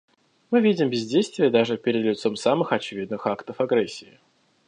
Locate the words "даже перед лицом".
1.51-2.35